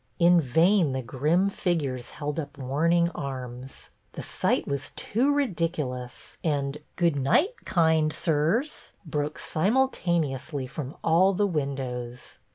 [0.17, 3.91] In vain the grim figures held up warning arms.
[4.13, 11.45] The sight was too ridiculous, and" Good night, kind sirs!" broke simultaneously from all the
[11.45, 12.39] windows.